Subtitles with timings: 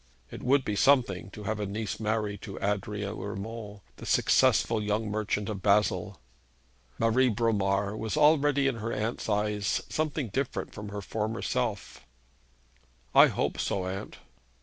[0.31, 5.11] It would be something to have a niece married to Adrian Urmand, the successful young
[5.11, 6.19] merchant of Basle.
[6.97, 12.03] Marie Bromar was already in her aunt's eyes something different from her former self.
[13.13, 14.17] 'I hope so, aunt.'